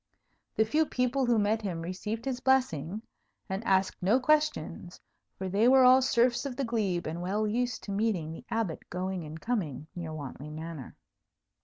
[0.55, 3.03] The few people who met him received his blessing,
[3.47, 4.99] and asked no questions;
[5.37, 8.89] for they were all serfs of the glebe, and well used to meeting the Abbot
[8.89, 10.97] going and coming near Wantley Manor.